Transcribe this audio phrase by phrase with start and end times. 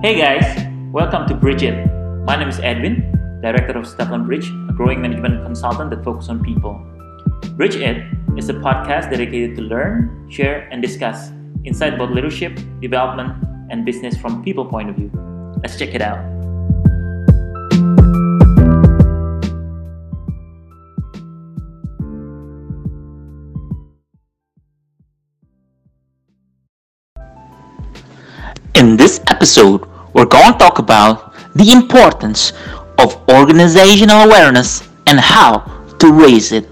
[0.00, 1.74] Hey guys, welcome to Bridge It.
[2.22, 3.10] My name is Edwin,
[3.42, 6.78] Director of Stefan Bridge, a growing management consultant that focuses on people.
[7.56, 8.06] Bridge It
[8.36, 11.32] is a podcast dedicated to learn, share, and discuss
[11.64, 15.10] insight about leadership, development, and business from people point of view.
[15.64, 16.37] Let's check it out.
[29.08, 32.52] This episode, we're going to talk about the importance
[33.00, 35.64] of organizational awareness and how
[35.96, 36.68] to raise it.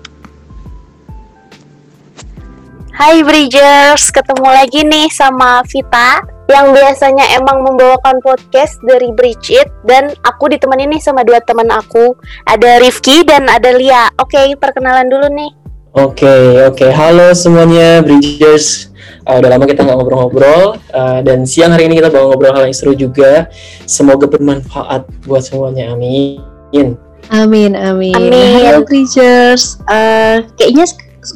[2.93, 6.21] Hai Bridgers, ketemu lagi nih sama Vita
[6.53, 11.73] yang biasanya emang membawakan podcast dari Bridge It dan aku ditemani nih sama dua teman
[11.73, 14.13] aku, ada Rifki dan ada Lia.
[14.21, 15.66] Oke, perkenalan dulu nih.
[15.97, 16.93] Oke, oke.
[16.93, 18.93] Halo semuanya, Bridgers.
[19.25, 22.69] Uh, udah lama kita nggak ngobrol-ngobrol uh, dan siang hari ini kita bawa ngobrol hal
[22.69, 23.49] yang seru juga.
[23.88, 25.97] Semoga bermanfaat buat semuanya.
[25.97, 27.01] Amin.
[27.33, 28.13] Amin, amin.
[28.13, 28.61] Amin.
[28.61, 29.80] Halo Bridgers.
[29.88, 30.85] Uh, kayaknya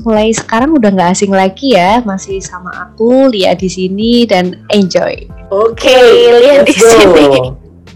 [0.04, 5.24] mulai sekarang udah nggak asing lagi ya, masih sama aku Lia di sini dan enjoy.
[5.48, 5.96] Oke,
[6.36, 6.92] lihat di let's go.
[7.00, 7.28] sini.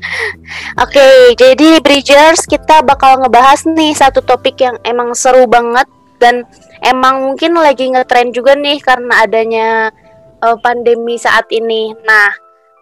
[0.84, 5.84] Oke, jadi Bridgers kita bakal ngebahas nih satu topik yang emang seru banget
[6.22, 6.46] dan
[6.84, 9.68] emang mungkin lagi ngetrend juga nih karena adanya
[10.44, 11.94] uh, pandemi saat ini.
[12.04, 12.30] Nah,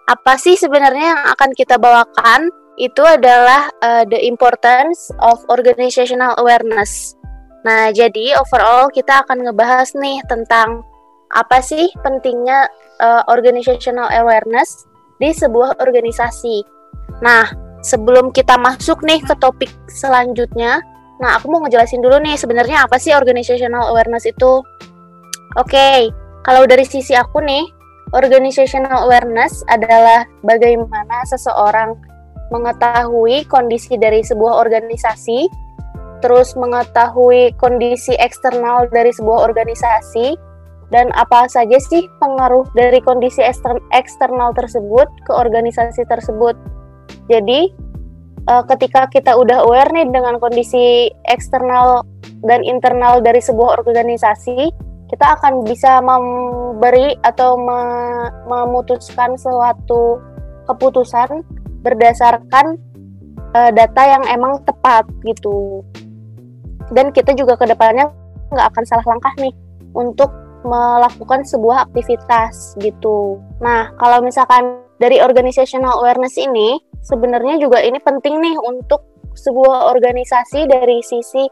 [0.08, 2.50] apa sih sebenarnya yang akan kita bawakan?
[2.80, 7.14] Itu adalah uh, the importance of organizational awareness.
[7.62, 10.82] Nah, jadi overall kita akan ngebahas nih tentang
[11.32, 12.68] apa sih pentingnya
[13.00, 14.84] uh, organizational awareness
[15.22, 16.64] di sebuah organisasi.
[17.22, 17.46] Nah,
[17.86, 20.82] sebelum kita masuk nih ke topik selanjutnya,
[21.22, 24.58] nah aku mau ngejelasin dulu nih sebenarnya apa sih organizational awareness itu.
[25.54, 26.10] Oke,
[26.42, 27.62] kalau dari sisi aku nih,
[28.10, 31.94] organizational awareness adalah bagaimana seseorang
[32.50, 35.46] mengetahui kondisi dari sebuah organisasi,
[36.18, 40.34] terus mengetahui kondisi eksternal dari sebuah organisasi,
[40.92, 46.58] dan apa saja sih pengaruh dari kondisi ekster- eksternal tersebut ke organisasi tersebut.
[47.32, 47.72] Jadi,
[48.48, 52.06] eh, ketika kita udah aware nih dengan kondisi eksternal
[52.42, 54.70] dan internal dari sebuah organisasi,
[55.12, 60.18] kita akan bisa memberi atau me- memutuskan suatu
[60.66, 61.44] keputusan
[61.82, 62.78] berdasarkan
[63.54, 65.82] eh, data yang emang tepat gitu.
[66.92, 68.10] Dan kita juga ke depannya
[68.52, 69.54] nggak akan salah langkah nih
[69.96, 70.28] untuk
[70.62, 73.42] melakukan sebuah aktivitas gitu.
[73.58, 80.68] Nah, kalau misalkan dari organizational awareness ini, sebenarnya juga ini penting nih untuk sebuah organisasi
[80.68, 81.48] dari sisi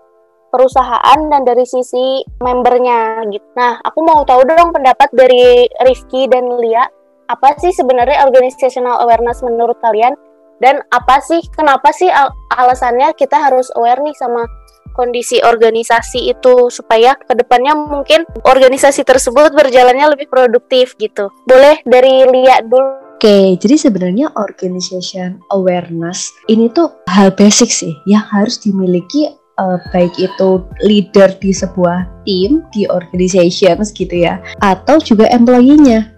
[0.50, 3.46] perusahaan dan dari sisi membernya gitu.
[3.54, 6.84] Nah, aku mau tahu dong pendapat dari Rifki dan Lia,
[7.30, 10.18] apa sih sebenarnya organizational awareness menurut kalian?
[10.60, 14.44] Dan apa sih, kenapa sih al- alasannya kita harus aware nih sama
[14.92, 21.32] kondisi organisasi itu supaya ke depannya mungkin organisasi tersebut berjalannya lebih produktif gitu.
[21.48, 22.99] Boleh dari Lia dulu.
[23.20, 29.28] Oke, jadi sebenarnya organization awareness ini tuh hal basic sih yang harus dimiliki
[29.60, 36.08] eh, baik itu leader di sebuah tim, di organizations gitu ya, atau juga employee-nya.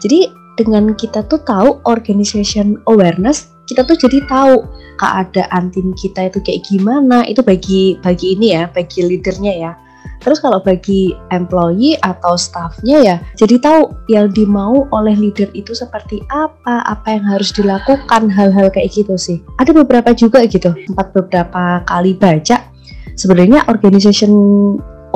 [0.00, 4.64] Jadi dengan kita tuh tahu organization awareness, kita tuh jadi tahu
[4.96, 7.20] keadaan tim kita itu kayak gimana.
[7.28, 9.72] Itu bagi bagi ini ya, bagi leadernya ya.
[10.20, 16.20] Terus kalau bagi employee atau staffnya ya, jadi tahu yang dimau oleh leader itu seperti
[16.28, 19.40] apa, apa yang harus dilakukan, hal-hal kayak gitu sih.
[19.56, 22.68] Ada beberapa juga gitu, sempat beberapa kali baca.
[23.16, 24.32] Sebenarnya organization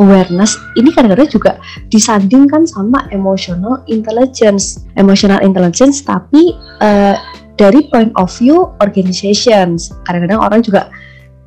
[0.00, 1.52] awareness ini kadang-kadang juga
[1.92, 7.16] disandingkan sama emotional intelligence, emotional intelligence tapi eh,
[7.54, 9.94] dari point of view organizations.
[10.08, 10.90] Kadang-kadang orang juga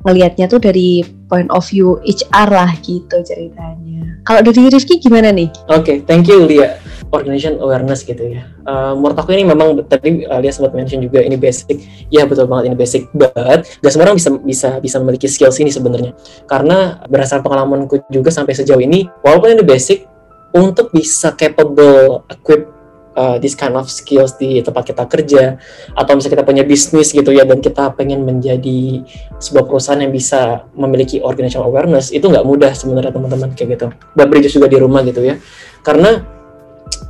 [0.06, 4.22] ngelihatnya tuh dari point of view HR lah gitu ceritanya.
[4.22, 5.48] Kalau dari Rifki gimana nih?
[5.72, 6.78] Oke, thank you Lia.
[7.08, 8.44] Organization awareness gitu ya.
[8.68, 11.80] Uh, menurut aku ini memang tadi uh, Lia sempat mention juga ini basic.
[12.12, 15.72] Ya betul banget ini basic, but gak semua orang bisa bisa bisa memiliki skills ini
[15.72, 16.12] sebenarnya.
[16.44, 20.04] Karena berdasarkan pengalamanku juga sampai sejauh ini, walaupun ini basic,
[20.52, 22.77] untuk bisa capable equip
[23.18, 25.58] uh, this kind of skills di tempat kita kerja
[25.98, 29.02] atau misalnya kita punya bisnis gitu ya dan kita pengen menjadi
[29.42, 33.86] sebuah perusahaan yang bisa memiliki organizational awareness itu nggak mudah sebenarnya teman-teman kayak gitu.
[34.14, 35.34] Buat bridges juga di rumah gitu ya.
[35.82, 36.22] Karena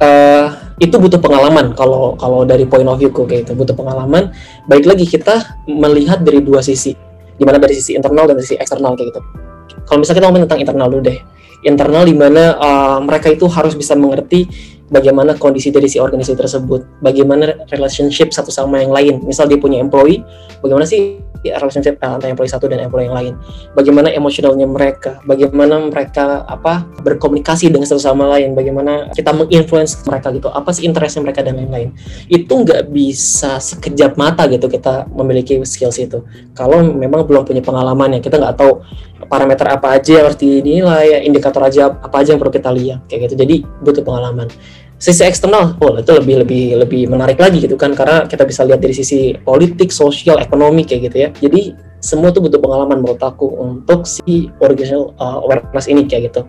[0.01, 0.47] eh,
[0.79, 4.33] itu butuh pengalaman kalau kalau dari point of view kayak gitu butuh pengalaman.
[4.71, 6.97] Baik lagi kita melihat dari dua sisi,
[7.37, 9.21] di mana dari sisi internal dan dari sisi eksternal kayak gitu.
[9.85, 11.19] Kalau misalnya kita ngomongin tentang internal dulu deh,
[11.65, 14.47] internal di mana uh, mereka itu harus bisa mengerti
[14.89, 19.15] bagaimana kondisi dari si organisasi tersebut, bagaimana relationship satu sama yang lain.
[19.25, 20.25] Misal dia punya employee,
[20.61, 23.33] bagaimana sih relationship eh, antara employee satu dan employee yang lain.
[23.75, 30.35] Bagaimana emosionalnya mereka, bagaimana mereka apa berkomunikasi dengan satu sama lain, bagaimana kita menginfluence mereka
[30.35, 31.95] gitu, apa sih interestnya mereka dan lain-lain.
[32.27, 36.25] Itu nggak bisa sekejap mata gitu kita memiliki skills itu.
[36.55, 38.83] Kalau memang belum punya pengalaman ya, kita nggak tahu
[39.29, 43.29] parameter apa aja yang harus dinilai, indikator aja apa aja yang perlu kita lihat kayak
[43.29, 43.35] gitu.
[43.39, 44.49] Jadi butuh pengalaman
[44.99, 48.83] sisi eksternal, oh itu lebih lebih lebih menarik lagi gitu kan karena kita bisa lihat
[48.83, 51.29] dari sisi politik, sosial, ekonomi kayak gitu ya.
[51.39, 51.73] Jadi
[52.03, 56.43] semua tuh butuh pengalaman menurut aku untuk si original uh, awareness ini kayak gitu.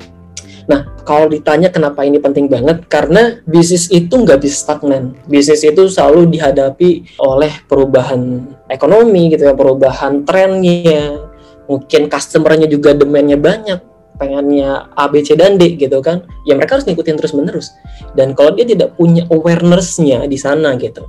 [0.70, 5.18] Nah, kalau ditanya kenapa ini penting banget, karena bisnis itu nggak bisa stagnan.
[5.26, 11.26] Bisnis itu selalu dihadapi oleh perubahan ekonomi gitu ya, perubahan trennya,
[11.66, 13.89] mungkin customernya juga demandnya banyak
[14.20, 17.72] pengennya A, B, C, dan D gitu kan, ya mereka harus ngikutin terus menerus.
[18.14, 21.08] Dan kalau dia tidak punya awarenessnya di sana gitu,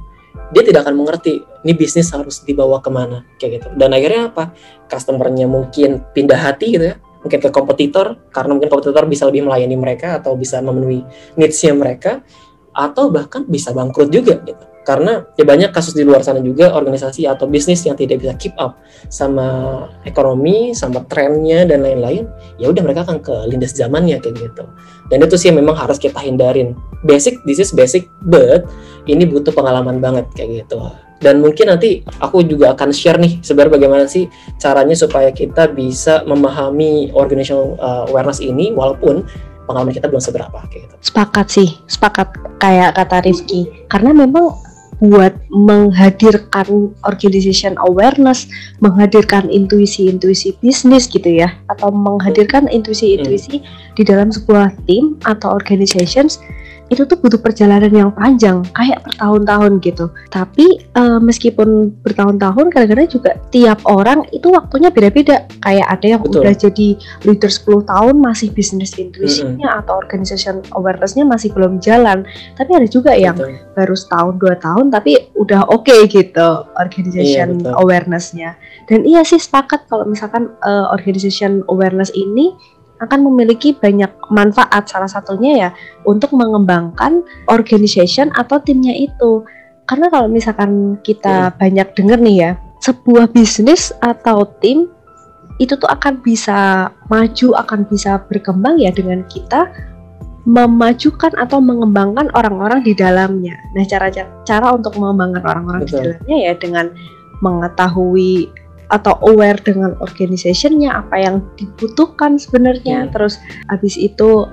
[0.55, 3.69] dia tidak akan mengerti ini bisnis harus dibawa ke mana kayak gitu.
[3.75, 4.55] Dan akhirnya apa?
[4.87, 9.77] Customernya mungkin pindah hati gitu ya, mungkin ke kompetitor karena mungkin kompetitor bisa lebih melayani
[9.77, 11.05] mereka atau bisa memenuhi
[11.37, 12.25] needs-nya mereka
[12.73, 17.23] atau bahkan bisa bangkrut juga gitu karena ya banyak kasus di luar sana juga organisasi
[17.23, 22.27] atau bisnis yang tidak bisa keep up sama ekonomi sama trennya dan lain-lain
[22.59, 24.67] ya udah mereka akan ke lindas zamannya kayak gitu
[25.07, 26.75] dan itu sih memang harus kita hindarin
[27.07, 28.67] basic this is basic but
[29.07, 30.83] ini butuh pengalaman banget kayak gitu
[31.23, 34.27] dan mungkin nanti aku juga akan share nih sebenarnya bagaimana sih
[34.59, 39.23] caranya supaya kita bisa memahami organizational uh, awareness ini walaupun
[39.71, 40.95] pengalaman kita belum seberapa kayak gitu.
[40.99, 43.87] Sepakat sih, sepakat kayak kata Rifki.
[43.87, 44.70] Karena memang
[45.01, 48.47] buat menghadirkan organization awareness,
[48.85, 53.65] menghadirkan intuisi-intuisi bisnis gitu ya, atau menghadirkan intuisi-intuisi
[53.97, 56.39] di dalam sebuah tim atau organizations
[56.91, 63.31] itu tuh butuh perjalanan yang panjang kayak bertahun-tahun gitu tapi uh, meskipun bertahun-tahun kadang-kadang juga
[63.55, 66.43] tiap orang itu waktunya beda-beda kayak ada yang Betul.
[66.43, 66.89] udah jadi
[67.23, 69.81] leader 10 tahun masih bisnis intuisinya mm -hmm.
[69.87, 72.27] atau organization awarenessnya masih belum jalan
[72.59, 73.55] tapi ada juga yang betul.
[73.79, 78.51] baru setahun dua tahun tapi udah oke okay gitu organization iya, awarenessnya
[78.91, 82.51] dan iya sih sepakat kalau misalkan uh, organization awareness ini
[83.01, 85.71] akan memiliki banyak manfaat salah satunya ya
[86.05, 89.45] untuk mengembangkan organization atau timnya itu
[89.89, 91.57] karena kalau misalkan kita hmm.
[91.59, 92.51] banyak dengar nih ya
[92.81, 94.89] sebuah bisnis atau tim
[95.61, 99.69] itu tuh akan bisa maju akan bisa berkembang ya dengan kita
[100.49, 103.61] memajukan atau mengembangkan orang-orang di dalamnya.
[103.77, 104.09] Nah, cara
[104.49, 106.87] cara untuk mengembangkan orang-orang di dalamnya ya dengan
[107.45, 108.49] mengetahui
[108.91, 113.11] atau aware dengan organizationnya apa yang dibutuhkan sebenarnya hmm.
[113.15, 113.39] terus
[113.71, 114.47] habis itu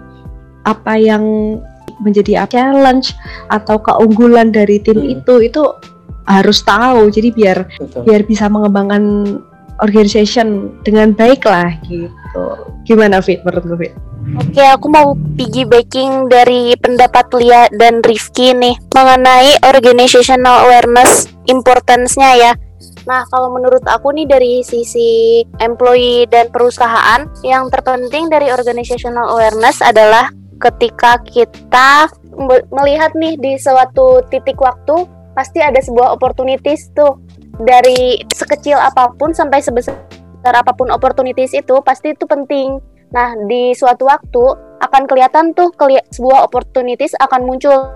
[0.63, 1.57] apa yang
[1.97, 3.17] menjadi challenge
[3.49, 5.15] atau keunggulan dari tim hmm.
[5.17, 5.63] itu itu
[6.27, 8.01] harus tahu jadi biar Betul.
[8.05, 9.03] biar bisa mengembangkan
[9.81, 12.45] organization dengan baik lah gitu
[12.85, 13.95] gimana Fit menurut Fit?
[14.35, 22.51] Oke, aku mau piggybacking dari pendapat Lia dan Rifki nih mengenai organizational awareness importance-nya ya.
[23.07, 29.79] Nah, kalau menurut aku nih dari sisi employee dan perusahaan, yang terpenting dari organizational awareness
[29.79, 30.27] adalah
[30.59, 32.11] ketika kita
[32.69, 35.07] melihat nih di suatu titik waktu,
[35.39, 37.15] pasti ada sebuah opportunities tuh.
[37.57, 39.97] Dari sekecil apa pun sampai sebesar
[40.45, 42.77] apa pun opportunities itu, pasti itu penting.
[43.15, 44.43] Nah, di suatu waktu
[44.83, 47.87] akan kelihatan tuh keli sebuah opportunities akan muncul.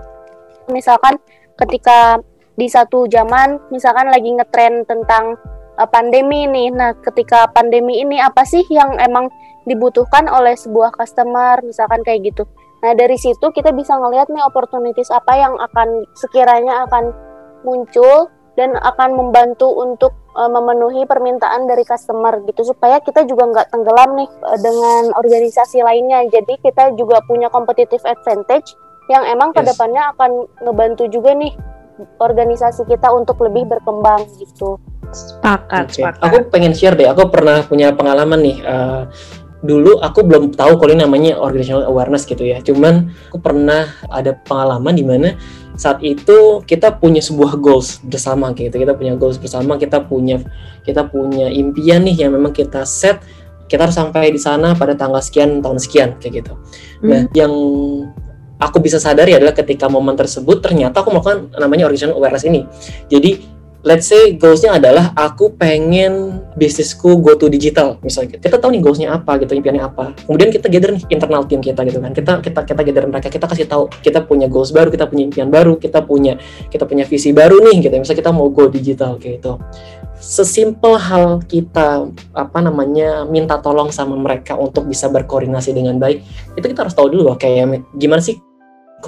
[0.72, 1.20] Misalkan
[1.60, 2.18] ketika
[2.56, 5.36] di satu zaman misalkan lagi ngetren tentang
[5.80, 6.68] uh, pandemi nih.
[6.72, 9.32] Nah, ketika pandemi ini apa sih yang emang
[9.64, 12.44] dibutuhkan oleh sebuah customer misalkan kayak gitu.
[12.82, 17.14] Nah, dari situ kita bisa ngelihat nih opportunities apa yang akan sekiranya akan
[17.62, 18.26] muncul
[18.58, 24.18] dan akan membantu untuk uh, memenuhi permintaan dari customer gitu supaya kita juga nggak tenggelam
[24.18, 26.26] nih uh, dengan organisasi lainnya.
[26.28, 28.76] Jadi kita juga punya competitive advantage
[29.08, 29.56] yang emang yes.
[29.56, 30.30] ke depannya akan
[30.66, 31.54] ngebantu juga nih
[32.20, 34.80] organisasi kita untuk lebih berkembang gitu.
[35.12, 36.02] Sepakat, okay.
[36.02, 36.22] sepakat.
[36.24, 38.58] Aku pengen share deh, aku pernah punya pengalaman nih.
[38.64, 39.02] Uh,
[39.62, 42.58] dulu aku belum tahu kalau ini namanya organizational awareness gitu ya.
[42.64, 45.28] Cuman aku pernah ada pengalaman di mana
[45.78, 48.74] saat itu kita punya sebuah goals bersama gitu.
[48.74, 50.42] Kita punya goals bersama, kita punya
[50.82, 53.22] kita punya impian nih yang memang kita set
[53.70, 56.52] kita harus sampai di sana pada tanggal sekian tahun sekian kayak gitu.
[57.08, 57.32] Nah, hmm.
[57.32, 57.52] yang
[58.62, 62.62] aku bisa sadari adalah ketika momen tersebut ternyata aku melakukan namanya organizational awareness ini.
[63.10, 63.52] Jadi
[63.82, 68.38] let's say goalsnya adalah aku pengen bisnisku go to digital misalnya.
[68.38, 70.14] Kita tahu nih goalsnya apa gitu impiannya apa.
[70.26, 72.14] Kemudian kita gather nih internal tim kita gitu kan.
[72.14, 75.50] Kita kita kita gather mereka kita kasih tahu kita punya goals baru kita punya impian
[75.50, 76.38] baru kita punya
[76.70, 77.94] kita punya visi baru nih gitu.
[77.98, 79.58] Misalnya kita mau go digital kayak gitu.
[80.22, 86.22] Sesimpel hal kita apa namanya minta tolong sama mereka untuk bisa berkoordinasi dengan baik
[86.54, 88.38] itu kita harus tahu dulu kayak gimana sih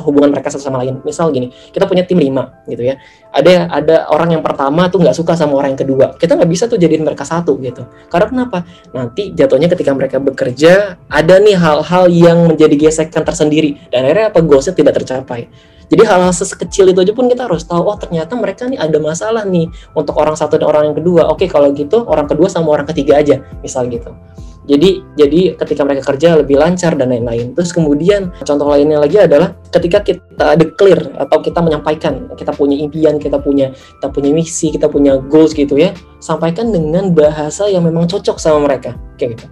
[0.03, 0.99] hubungan mereka satu sama lain.
[1.07, 2.99] Misal gini, kita punya tim lima gitu ya.
[3.31, 6.07] Ada ada orang yang pertama tuh nggak suka sama orang yang kedua.
[6.19, 7.87] Kita nggak bisa tuh jadiin mereka satu gitu.
[8.11, 8.59] Karena kenapa?
[8.91, 14.41] Nanti jatuhnya ketika mereka bekerja ada nih hal-hal yang menjadi gesekan tersendiri dan akhirnya apa
[14.43, 15.47] goalsnya tidak tercapai.
[15.85, 19.45] Jadi hal-hal sekecil itu aja pun kita harus tahu, oh ternyata mereka nih ada masalah
[19.45, 21.29] nih untuk orang satu dan orang yang kedua.
[21.29, 24.17] Oke kalau gitu orang kedua sama orang ketiga aja, misal gitu.
[24.65, 27.53] Jadi jadi ketika mereka kerja lebih lancar dan lain-lain.
[27.53, 33.21] Terus kemudian contoh lainnya lagi adalah ketika kita declare atau kita menyampaikan kita punya impian,
[33.21, 38.09] kita punya kita punya misi, kita punya goals gitu ya, sampaikan dengan bahasa yang memang
[38.09, 39.47] cocok sama mereka kayak gitu.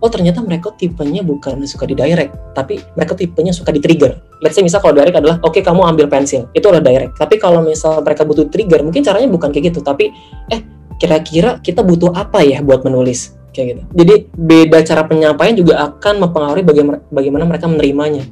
[0.00, 4.16] Oh ternyata mereka tipenya bukan suka di direct, tapi mereka tipenya suka di trigger.
[4.40, 7.20] Let's say misal kalau direct adalah, oke okay, kamu ambil pensil, itu adalah direct.
[7.20, 10.08] Tapi kalau misal mereka butuh trigger, mungkin caranya bukan kayak gitu, tapi
[10.48, 10.64] eh
[10.96, 13.39] kira-kira kita butuh apa ya buat menulis?
[13.50, 13.82] Kayak gitu.
[13.94, 18.24] Jadi beda cara penyampaian juga akan mempengaruhi bagaimana bagaimana mereka menerimanya.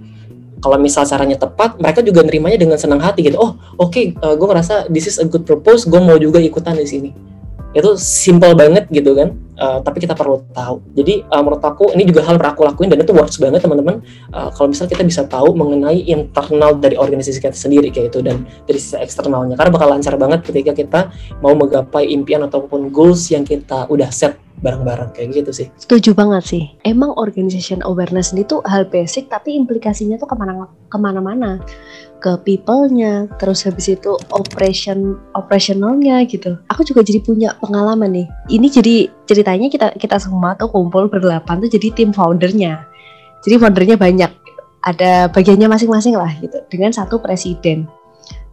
[0.58, 3.38] Kalau misal caranya tepat, mereka juga menerimanya dengan senang hati gitu.
[3.38, 6.74] Oh, oke, okay, uh, gue ngerasa this is a good propose, gue mau juga ikutan
[6.74, 7.10] di sini.
[7.76, 10.80] Itu simple banget gitu kan, uh, tapi kita perlu tahu.
[10.96, 14.00] Jadi uh, menurut aku ini juga hal yang aku lakuin dan itu works banget teman-teman.
[14.32, 18.48] Uh, kalau misal kita bisa tahu mengenai internal dari organisasi kita sendiri kayak itu dan
[18.64, 21.00] dari sisi eksternalnya, karena bakal lancar banget ketika kita
[21.44, 25.66] mau menggapai impian ataupun goals yang kita udah set bareng-bareng kayak gitu sih.
[25.78, 26.62] Setuju banget sih.
[26.82, 31.62] Emang organization awareness ini tuh hal basic tapi implikasinya tuh ke mana ke mana-mana
[32.18, 36.58] ke people-nya, terus habis itu operation operationalnya gitu.
[36.70, 38.26] Aku juga jadi punya pengalaman nih.
[38.50, 38.94] Ini jadi
[39.26, 42.82] ceritanya kita kita semua tuh kumpul berdelapan tuh jadi tim foundernya.
[43.46, 44.30] Jadi foundernya banyak,
[44.82, 47.86] ada bagiannya masing-masing lah gitu, dengan satu presiden.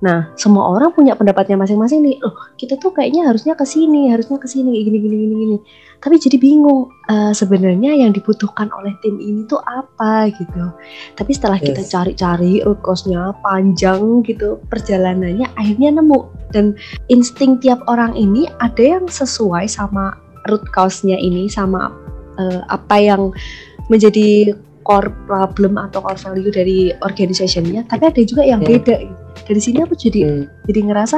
[0.03, 2.19] Nah, semua orang punya pendapatnya masing-masing nih.
[2.19, 5.57] Loh, kita tuh kayaknya harusnya ke sini, harusnya ke sini, gini gini gini gini.
[6.03, 10.69] Tapi jadi bingung uh, sebenarnya yang dibutuhkan oleh tim ini tuh apa gitu.
[11.15, 11.65] Tapi setelah yes.
[11.71, 16.19] kita cari-cari root cause-nya panjang gitu perjalanannya akhirnya nemu
[16.51, 20.19] dan insting tiap orang ini ada yang sesuai sama
[20.51, 21.89] root cause-nya ini sama
[22.37, 23.33] uh, apa yang
[23.89, 24.53] menjadi
[24.85, 28.69] core problem atau core value dari organization-nya, tapi ada juga yang hmm.
[28.69, 30.43] beda gitu dari sini aku jadi hmm.
[30.71, 31.17] jadi ngerasa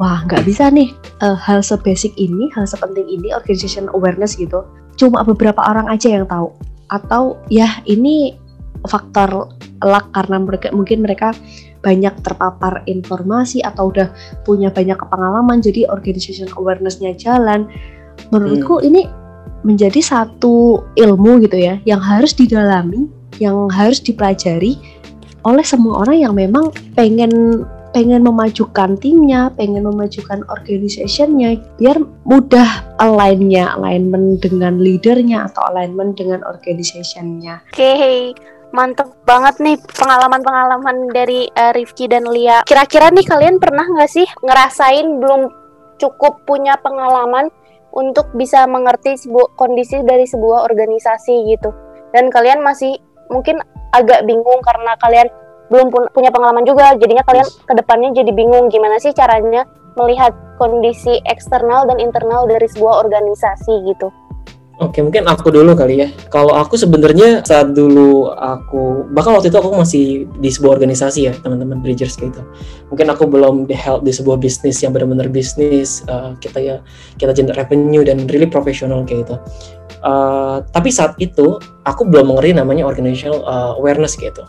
[0.00, 0.90] wah nggak bisa nih
[1.20, 4.66] uh, hal sebasic ini hal sepenting ini organization awareness gitu
[4.98, 6.56] cuma beberapa orang aja yang tahu
[6.90, 8.34] atau ya ini
[8.88, 9.52] faktor
[9.84, 11.36] luck karena mereka mungkin mereka
[11.80, 14.12] banyak terpapar informasi atau udah
[14.44, 17.68] punya banyak pengalaman jadi organization awarenessnya jalan
[18.32, 18.88] menurutku hmm.
[18.88, 19.02] ini
[19.66, 23.08] menjadi satu ilmu gitu ya yang harus didalami
[23.40, 24.76] yang harus dipelajari
[25.44, 33.74] oleh semua orang yang memang pengen pengen memajukan timnya, pengen memajukan organizationnya, biar mudah alignnya,
[33.74, 37.66] alignment dengan leadernya atau alignment dengan organizationnya.
[37.74, 38.18] Oke, okay,
[38.70, 42.62] mantep banget nih pengalaman-pengalaman dari uh, Rifki dan Lia.
[42.62, 45.50] Kira-kira nih kalian pernah nggak sih ngerasain belum
[45.98, 47.52] cukup punya pengalaman
[47.94, 51.70] untuk bisa mengerti sebuah kondisi dari sebuah organisasi gitu,
[52.14, 52.98] dan kalian masih
[53.30, 53.62] mungkin
[53.94, 55.28] agak bingung karena kalian
[55.70, 59.62] belum punya pengalaman juga jadinya kalian ke depannya jadi bingung gimana sih caranya
[59.94, 64.10] melihat kondisi eksternal dan internal dari sebuah organisasi gitu
[64.80, 66.08] Oke, mungkin aku dulu kali ya.
[66.32, 71.36] Kalau aku sebenarnya saat dulu aku, bahkan waktu itu aku masih di sebuah organisasi ya,
[71.36, 72.40] teman-teman Bridgers gitu.
[72.88, 76.76] Mungkin aku belum di help di sebuah bisnis yang benar-benar bisnis, uh, kita ya
[77.20, 79.36] kita generate revenue dan really profesional kayak gitu.
[80.00, 84.48] Uh, tapi saat itu aku belum mengerti namanya organizational uh, awareness gitu.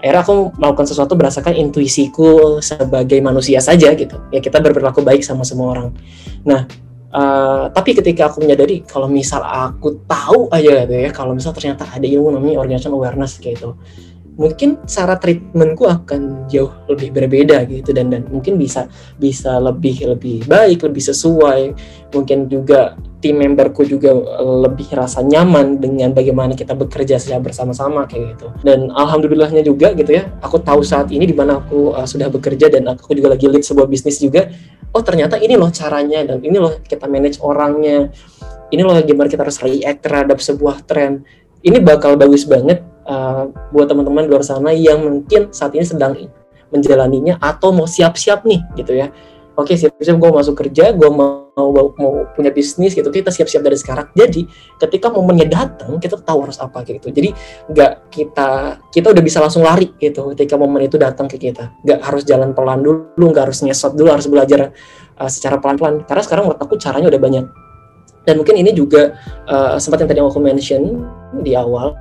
[0.00, 4.16] Akhirnya aku melakukan sesuatu berdasarkan intuisiku sebagai manusia saja gitu.
[4.32, 5.92] Ya kita berperilaku baik sama semua orang.
[6.48, 6.64] Nah,
[7.14, 11.86] uh, tapi ketika aku menyadari kalau misal aku tahu aja gitu ya, kalau misal ternyata
[11.86, 13.74] ada ilmu namanya organizational awareness kayak gitu
[14.40, 18.88] mungkin cara treatmentku akan jauh lebih berbeda gitu dan dan mungkin bisa
[19.20, 21.76] bisa lebih lebih baik lebih sesuai.
[22.10, 28.34] Mungkin juga tim memberku juga lebih rasa nyaman dengan bagaimana kita bekerja secara bersama-sama kayak
[28.34, 28.48] gitu.
[28.64, 32.72] Dan alhamdulillahnya juga gitu ya aku tahu saat ini di mana aku uh, sudah bekerja
[32.72, 34.48] dan aku juga lagi lead sebuah bisnis juga.
[34.96, 38.08] Oh ternyata ini loh caranya dan ini loh kita manage orangnya.
[38.70, 41.26] Ini loh gimana kita harus react terhadap sebuah tren
[41.64, 46.16] ini bakal bagus banget uh, buat teman-teman luar sana yang mungkin saat ini sedang
[46.70, 49.10] menjalaninya atau mau siap-siap nih gitu ya.
[49.58, 53.76] oke siap-siap gue masuk kerja gue mau, mau mau punya bisnis gitu kita siap-siap dari
[53.76, 54.08] sekarang.
[54.16, 54.48] Jadi
[54.80, 57.12] ketika momennya datang kita tahu harus apa gitu.
[57.12, 57.34] Jadi
[57.68, 58.48] nggak kita
[58.88, 61.76] kita udah bisa langsung lari gitu ketika momen itu datang ke kita.
[61.84, 64.72] Nggak harus jalan pelan dulu nggak harus nyesot dulu harus belajar
[65.20, 66.08] uh, secara pelan-pelan.
[66.08, 67.44] Karena sekarang menurut aku caranya udah banyak
[68.28, 69.16] dan mungkin ini juga
[69.48, 71.04] uh, sempat yang tadi aku mention
[71.40, 71.96] di awal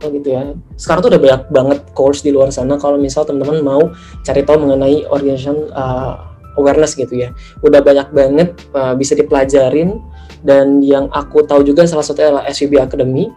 [0.00, 0.56] gitu ya.
[0.80, 3.82] Sekarang tuh udah banyak banget course di luar sana kalau misal teman-teman mau
[4.24, 6.16] cari tahu mengenai organization uh,
[6.56, 7.36] awareness gitu ya.
[7.60, 10.00] Udah banyak banget uh, bisa dipelajarin
[10.40, 13.28] dan yang aku tahu juga salah satunya adalah SVB Academy.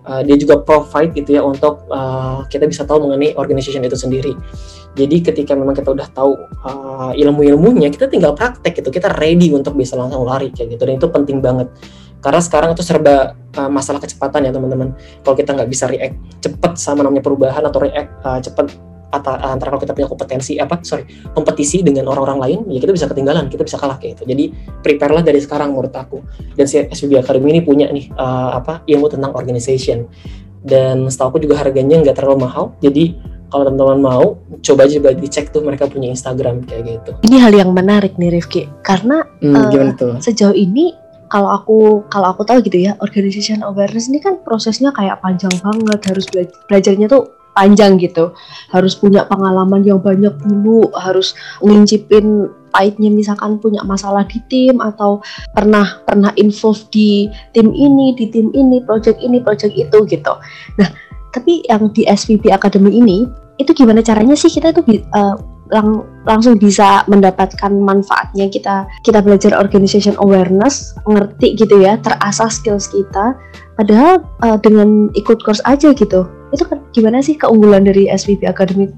[0.00, 4.32] Uh, dia juga provide gitu ya untuk uh, kita bisa tahu mengenai organization itu sendiri.
[4.96, 8.88] Jadi ketika memang kita udah tahu uh, ilmu-ilmunya, kita tinggal praktek gitu.
[8.88, 10.82] Kita ready untuk bisa langsung lari kayak gitu.
[10.88, 11.68] Dan itu penting banget
[12.20, 14.92] karena sekarang itu serba uh, masalah kecepatan ya teman-teman
[15.24, 18.76] kalau kita nggak bisa react cepat sama namanya perubahan atau react uh, cepat
[19.10, 21.02] antara kalau kita punya kompetensi apa sorry
[21.34, 24.44] kompetisi dengan orang-orang lain ya kita bisa ketinggalan kita bisa kalah kayak itu jadi
[24.80, 26.18] prepare lah dari sekarang menurut aku.
[26.56, 30.06] Dan si SVB Academy ini punya nih uh, apa ilmu tentang organization.
[30.60, 32.76] Dan setahu aku juga harganya nggak terlalu mahal.
[32.84, 33.16] Jadi
[33.50, 34.24] kalau teman-teman mau
[34.62, 37.10] coba aja juga dicek tuh mereka punya Instagram kayak gitu.
[37.26, 38.68] Ini hal yang menarik nih Rifki.
[38.84, 40.94] Karena hmm, uh, sejauh ini
[41.30, 46.00] kalau aku kalau aku tahu gitu ya organization awareness ini kan prosesnya kayak panjang banget.
[46.12, 48.32] Harus belajar belajarnya tuh panjang gitu.
[48.70, 55.18] Harus punya pengalaman yang banyak dulu harus ngincipin pahitnya misalkan punya masalah di tim atau
[55.52, 60.32] pernah pernah involve di tim ini di tim ini project ini project itu gitu.
[60.78, 60.88] Nah
[61.30, 63.26] tapi yang di SVP Academy ini
[63.58, 64.82] itu gimana caranya sih kita tuh
[65.14, 65.36] uh,
[65.70, 68.50] lang langsung bisa mendapatkan manfaatnya?
[68.50, 73.38] Kita kita belajar organization awareness ngerti gitu ya terasah skills kita.
[73.78, 78.90] Padahal uh, dengan ikut course aja gitu itu kan gimana sih keunggulan dari SVP Academy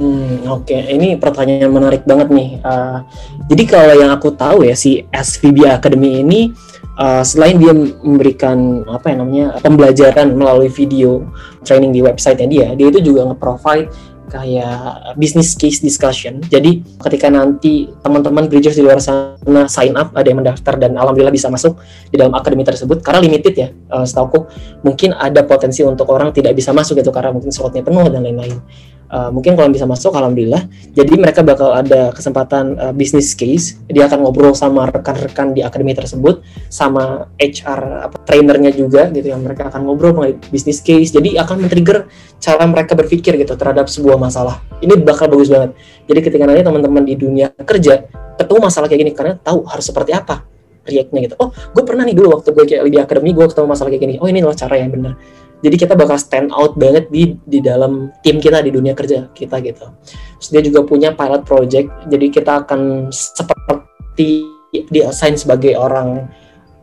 [0.00, 0.96] Hmm, Oke, okay.
[0.96, 2.56] ini pertanyaan menarik banget nih.
[2.64, 3.04] Uh,
[3.52, 6.56] jadi kalau yang aku tahu ya si SVB Academy ini
[6.96, 11.28] uh, selain dia memberikan apa ya namanya pembelajaran melalui video
[11.68, 13.92] training di websitenya dia, dia itu juga nge-provide
[14.30, 16.38] kayak business case discussion.
[16.46, 21.34] Jadi ketika nanti teman-teman bridgers di luar sana sign up, ada yang mendaftar dan alhamdulillah
[21.34, 24.46] bisa masuk di dalam akademi tersebut karena limited ya, uh, setauku
[24.86, 28.62] mungkin ada potensi untuk orang tidak bisa masuk gitu karena mungkin slotnya penuh dan lain-lain
[29.10, 30.64] uh, mungkin kalau bisa masuk alhamdulillah.
[30.94, 33.76] Jadi mereka bakal ada kesempatan uh, business case.
[33.90, 39.36] Dia akan ngobrol sama rekan-rekan di akademi tersebut sama HR apa trainernya juga gitu ya
[39.36, 41.10] mereka akan ngobrol mengenai business case.
[41.10, 42.06] Jadi akan men-trigger
[42.40, 44.62] cara mereka berpikir gitu terhadap sebuah masalah.
[44.80, 45.76] Ini bakal bagus banget.
[46.08, 48.06] Jadi ketika nanti teman-teman di dunia kerja
[48.40, 50.48] ketemu masalah kayak gini karena tahu harus seperti apa
[50.88, 51.36] reactnya gitu.
[51.36, 54.14] Oh gue pernah nih dulu waktu gue kayak di akademi gue ketemu masalah kayak gini.
[54.16, 55.14] Oh ini loh cara yang benar
[55.60, 59.60] jadi kita bakal stand out banget di di dalam tim kita di dunia kerja kita
[59.60, 59.92] gitu.
[60.40, 66.30] Terus dia juga punya pilot project, jadi kita akan seperti di assign sebagai orang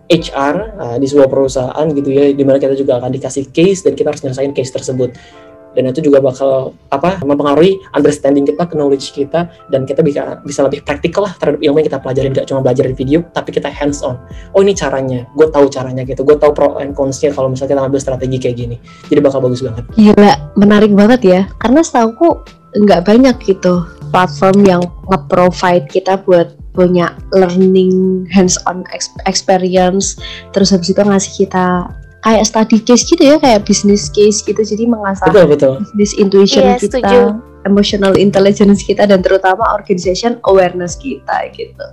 [0.07, 3.93] HR uh, di sebuah perusahaan gitu ya, di mana kita juga akan dikasih case dan
[3.97, 5.11] kita harus nyelesain case tersebut
[5.77, 10.81] dan itu juga bakal apa mempengaruhi understanding kita, knowledge kita dan kita bisa bisa lebih
[10.81, 14.01] praktikal lah terhadap ilmu yang kita pelajarin gak cuma belajar di video tapi kita hands
[14.01, 14.17] on.
[14.57, 17.81] Oh ini caranya, gue tahu caranya gitu, gue tahu pro and consnya kalau misalnya kita
[17.85, 18.75] ngambil strategi kayak gini.
[19.05, 19.85] Jadi bakal bagus banget.
[19.93, 21.41] Gila, menarik banget ya.
[21.61, 22.41] Karena setahu
[22.77, 28.85] nggak banyak gitu platform yang nge-provide kita buat punya learning hands-on
[29.25, 30.21] experience
[30.53, 31.89] terus habis itu ngasih kita
[32.27, 35.73] kayak study case gitu ya kayak business case gitu jadi mengasah betul, betul.
[35.79, 37.19] business intuition yeah, kita setuju.
[37.63, 41.85] emotional intelligence kita dan terutama organization awareness kita gitu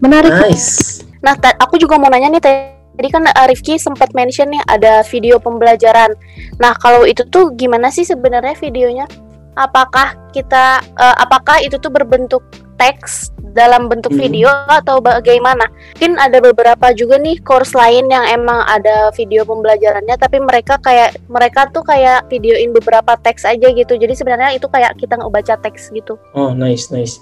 [0.00, 1.04] menarik nice.
[1.20, 5.36] nah aku juga mau nanya nih tadi kan uh, Rifki sempat mention nih ada video
[5.36, 6.16] pembelajaran
[6.56, 9.04] nah kalau itu tuh gimana sih sebenarnya videonya
[9.60, 12.40] apakah kita uh, apakah itu tuh berbentuk
[12.80, 14.20] teks dalam bentuk hmm.
[14.20, 15.64] video atau bagaimana?
[15.96, 21.16] Mungkin ada beberapa juga nih course lain yang emang ada video pembelajarannya tapi mereka kayak
[21.26, 23.96] mereka tuh kayak videoin beberapa teks aja gitu.
[23.96, 26.20] Jadi sebenarnya itu kayak kita nggak baca teks gitu.
[26.36, 27.16] Oh, nice, nice.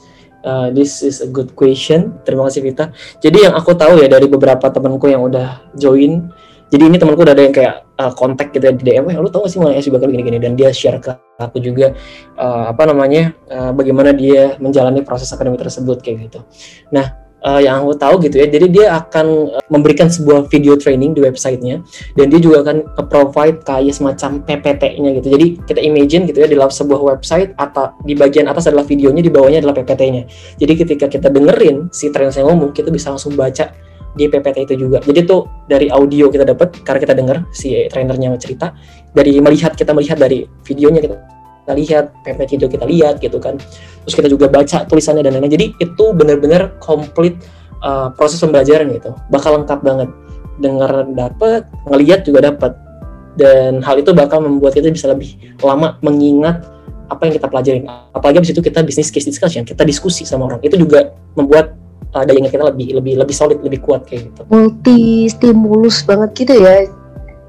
[0.44, 2.20] Uh, this is a good question.
[2.28, 2.92] Terima kasih Vita.
[3.22, 6.28] Jadi yang aku tahu ya dari beberapa temanku yang udah join
[6.72, 9.28] jadi ini temanku udah ada yang kayak uh, kontak gitu ya di DM, eh lu
[9.28, 11.92] tau gak sih mulai SB bakal gini-gini dan dia share ke aku juga
[12.38, 16.40] uh, apa namanya uh, bagaimana dia menjalani proses akademi tersebut kayak gitu.
[16.90, 18.46] Nah uh, yang aku tahu gitu ya.
[18.48, 19.26] Jadi dia akan
[19.60, 21.84] uh, memberikan sebuah video training di websitenya
[22.16, 25.28] dan dia juga akan provide kayak semacam PPT-nya gitu.
[25.36, 29.30] Jadi kita imagine gitu ya di sebuah website atau di bagian atas adalah videonya, di
[29.30, 30.22] bawahnya adalah PPT-nya.
[30.58, 33.70] Jadi ketika kita dengerin si trainer saya ngomong, kita bisa langsung baca
[34.14, 35.02] di PPT itu juga.
[35.02, 38.74] Jadi tuh dari audio kita dapat karena kita dengar si trainernya cerita,
[39.10, 41.16] dari melihat kita melihat dari videonya kita
[41.64, 43.56] kita lihat, pamflet video kita lihat gitu kan.
[44.04, 45.54] Terus kita juga baca tulisannya dan lain-lain.
[45.56, 47.40] Jadi itu benar-benar komplit
[47.80, 49.16] uh, proses pembelajaran gitu.
[49.32, 50.12] Bakal lengkap banget.
[50.60, 52.76] Dengar dapat, ngelihat juga dapat.
[53.34, 56.62] Dan hal itu bakal membuat kita bisa lebih lama mengingat
[57.08, 57.84] apa yang kita pelajarin.
[58.12, 60.60] Apalagi abis itu kita bisnis case discussion, kita diskusi sama orang.
[60.60, 61.74] Itu juga membuat
[62.14, 64.40] uh, daya ingat kita lebih lebih lebih solid, lebih kuat kayak gitu.
[64.48, 66.86] multi stimulus banget gitu ya.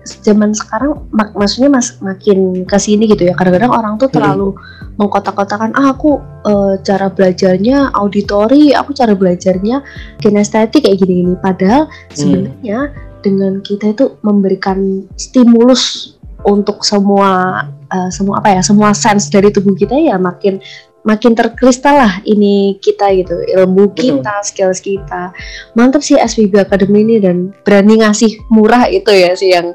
[0.06, 3.34] Zaman sekarang mak maksudnya mas makin ke sini gitu ya.
[3.34, 4.54] Kadang-kadang orang tuh terlalu
[5.01, 9.82] mengkotak-kotakan ah aku eh, cara belajarnya auditori aku cara belajarnya
[10.21, 11.34] kinestetik kayak gini-gini.
[11.41, 12.93] Padahal sebenarnya
[13.25, 16.13] dengan kita itu memberikan stimulus
[16.45, 20.62] untuk semua eh, semua apa ya semua sense dari tubuh kita ya makin
[21.06, 24.20] makin terkristal lah ini kita gitu ilmu Betul.
[24.20, 25.30] kita skills kita
[25.78, 29.72] mantap sih SPB Academy ini dan berani ngasih murah itu ya sih yang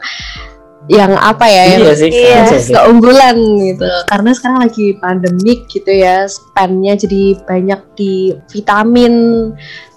[0.90, 2.42] yang apa ya yang Iya sih, Iya.
[2.58, 2.74] sih.
[2.74, 9.14] keunggulan gitu karena sekarang lagi pandemik gitu ya spendnya jadi banyak di vitamin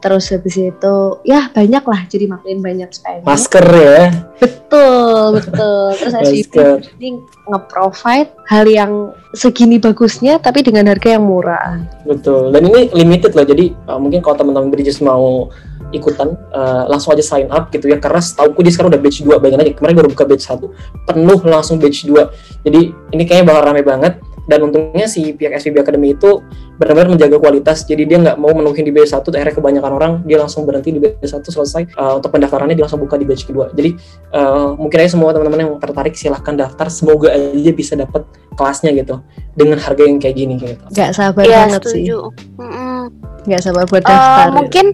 [0.06, 4.00] terus habis itu ya banyak lah jadi makin banyak spendnya Masker ya,
[4.38, 6.78] betul betul terus Masker.
[7.02, 7.18] ini
[7.50, 8.94] nge-provide hal yang
[9.34, 12.54] segini bagusnya tapi dengan harga yang murah betul.
[12.54, 15.50] Dan ini limited loh, jadi uh, mungkin kalau teman-teman Bridges mau
[15.94, 18.02] ikutan, uh, langsung aja sign up gitu ya.
[18.02, 19.72] Karena setauku dia sekarang udah batch 2, bayangin aja.
[19.78, 20.66] Kemarin baru buka batch 1,
[21.08, 22.66] penuh langsung batch 2.
[22.66, 22.82] Jadi
[23.14, 24.18] ini kayaknya bakal rame banget.
[24.44, 26.44] Dan untungnya si pihak SPB Academy itu
[26.76, 27.88] benar-benar menjaga kualitas.
[27.88, 31.00] Jadi dia nggak mau menuhin di batch 1, akhirnya kebanyakan orang dia langsung berhenti di
[31.00, 31.96] batch 1 selesai.
[31.96, 33.72] Uh, untuk pendaftarannya dia langsung buka di batch kedua.
[33.72, 33.96] Jadi
[34.36, 36.92] uh, mungkin aja semua teman-teman yang tertarik silahkan daftar.
[36.92, 39.16] Semoga aja bisa dapat kelasnya gitu
[39.54, 40.84] dengan harga yang kayak gini gitu.
[40.94, 42.18] nggak sabar Iya banget sih setuju.
[42.58, 43.02] Mm-mm.
[43.50, 44.86] nggak sabar buat Eh, daftar mungkin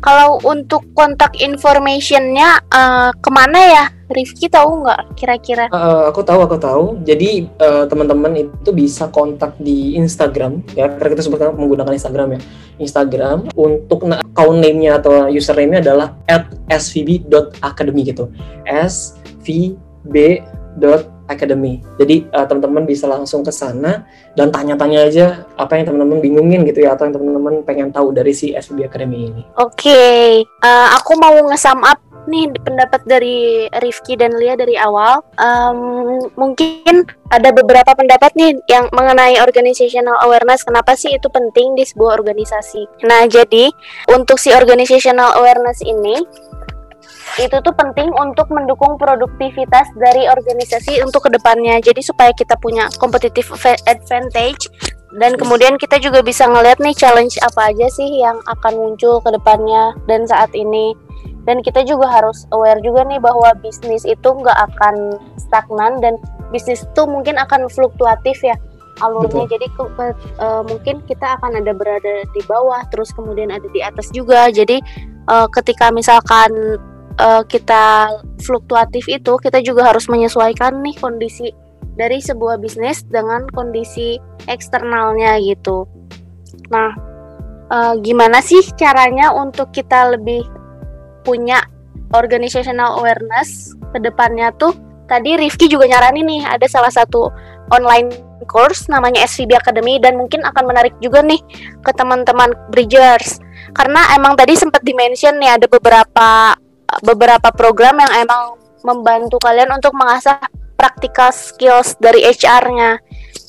[0.00, 3.84] kalau untuk kontak informationnya eh, ke mana ya?
[4.12, 5.72] Rifki tahu nggak kira-kira?
[5.72, 7.00] Uh, aku tahu, aku tahu.
[7.00, 12.40] Jadi uh, teman-teman itu bisa kontak di Instagram ya, karena kita sebutkan menggunakan Instagram ya.
[12.76, 16.12] Instagram untuk account name-nya atau username-nya adalah
[16.68, 18.28] @svb.academy gitu.
[21.32, 21.80] svb.academy.
[21.96, 24.04] Jadi uh, teman-teman bisa langsung ke sana
[24.36, 28.36] dan tanya-tanya aja apa yang teman-teman bingungin gitu ya atau yang teman-teman pengen tahu dari
[28.36, 29.42] si SVB Academy ini.
[29.56, 35.26] Oke, eh, aku mau nge-sum up nih pendapat dari Rifki dan Lia dari awal.
[35.42, 35.78] Em,
[36.38, 37.02] mungkin
[37.34, 40.62] ada beberapa pendapat nih yang mengenai organizational awareness.
[40.62, 43.06] Kenapa sih itu penting di sebuah organisasi?
[43.10, 43.74] Nah, jadi
[44.14, 46.22] untuk si organizational awareness ini
[47.40, 51.80] itu tuh penting untuk mendukung produktivitas dari organisasi untuk ke depannya.
[51.80, 53.48] Jadi supaya kita punya competitive
[53.88, 54.68] advantage
[55.16, 59.32] dan kemudian kita juga bisa ngeliat nih challenge apa aja sih yang akan muncul ke
[59.32, 60.92] depannya dan saat ini.
[61.42, 66.14] Dan kita juga harus aware juga nih bahwa bisnis itu nggak akan stagnan dan
[66.54, 68.54] bisnis itu mungkin akan fluktuatif ya
[69.02, 69.50] alurnya.
[69.50, 73.82] Jadi ke- ke- eh, mungkin kita akan ada berada di bawah, terus kemudian ada di
[73.82, 74.52] atas juga.
[74.54, 74.78] Jadi
[75.26, 76.78] eh, ketika misalkan
[77.18, 78.08] eh, kita
[78.42, 81.52] fluktuatif itu, kita juga harus menyesuaikan nih kondisi
[81.96, 84.16] dari sebuah bisnis dengan kondisi
[84.48, 85.84] eksternalnya gitu.
[86.72, 86.90] Nah,
[87.68, 90.44] eh, gimana sih caranya untuk kita lebih
[91.22, 91.62] punya
[92.12, 94.72] organizational awareness ke depannya tuh?
[95.10, 97.28] Tadi Rifki juga nyaranin nih ada salah satu
[97.68, 98.08] online
[98.48, 101.38] course namanya SVB Academy dan mungkin akan menarik juga nih
[101.84, 103.38] ke teman-teman Bridgers.
[103.72, 106.56] Karena emang tadi sempat dimention nih ada beberapa
[107.02, 108.42] beberapa program yang emang
[108.86, 110.38] membantu kalian untuk mengasah
[110.78, 112.98] practical skills dari HR-nya.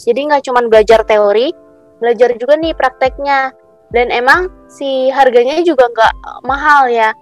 [0.03, 1.53] Jadi nggak cuma belajar teori,
[2.01, 3.53] belajar juga nih prakteknya.
[3.93, 6.13] Dan emang si harganya juga nggak
[6.49, 7.13] mahal ya,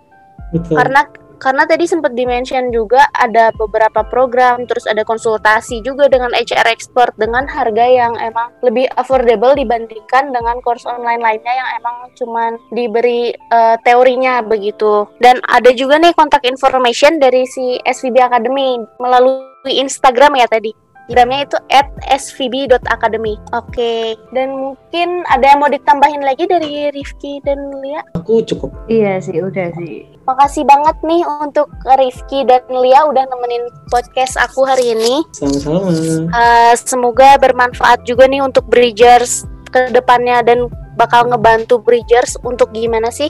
[0.55, 0.79] Betul.
[0.79, 1.03] karena
[1.41, 7.17] karena tadi sempat dimention juga ada beberapa program, terus ada konsultasi juga dengan HR expert
[7.17, 13.33] dengan harga yang emang lebih affordable dibandingkan dengan course online lainnya yang emang cuman diberi
[13.33, 15.09] eh, teorinya begitu.
[15.17, 20.90] Dan ada juga nih kontak information dari si SVB Academy melalui Instagram ya tadi.
[21.11, 23.35] Instagramnya itu at svb.academy.
[23.51, 27.99] Oke, dan mungkin ada yang mau ditambahin lagi dari Rifki dan Lia?
[28.15, 28.71] Aku cukup.
[28.87, 31.67] iya sih udah sih Makasih banget nih untuk
[31.99, 35.19] Rifki dan Lia udah nemenin podcast aku hari ini.
[35.35, 35.91] Sama-sama.
[36.31, 43.11] Eh, semoga bermanfaat juga nih untuk Bridgers ke depannya dan bakal ngebantu Bridgers untuk gimana
[43.11, 43.27] sih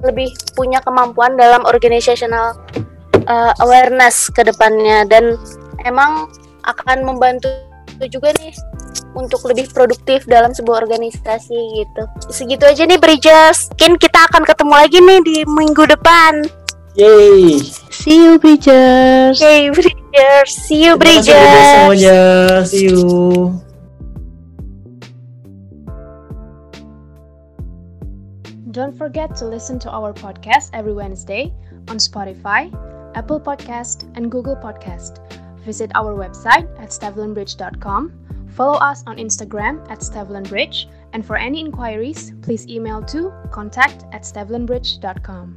[0.00, 2.56] lebih punya kemampuan dalam organizational
[3.28, 5.36] eh, awareness ke depannya dan
[5.84, 6.32] emang
[6.64, 7.48] akan membantu
[8.10, 8.50] juga nih
[9.14, 12.02] untuk lebih produktif dalam sebuah organisasi gitu.
[12.32, 13.70] Segitu aja nih Bridges.
[13.76, 16.48] Mungkin kita akan ketemu lagi nih di minggu depan.
[16.98, 17.60] Yay.
[17.88, 19.40] See you Bridges.
[19.40, 20.48] Yay Bridges.
[20.50, 21.30] See you Bridges.
[21.30, 22.18] Terima kasih semuanya.
[22.68, 23.00] See you.
[28.72, 31.52] Don't forget to listen to our podcast every Wednesday
[31.92, 32.72] on Spotify,
[33.12, 35.20] Apple Podcast, and Google Podcast.
[35.64, 38.12] Visit our website at stevlinbridge.com.
[38.54, 40.86] Follow us on Instagram at stevlinbridge.
[41.12, 45.50] And for any inquiries, please email to contact at.